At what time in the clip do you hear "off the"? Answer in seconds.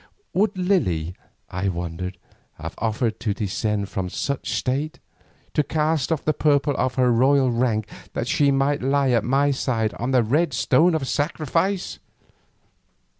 6.11-6.33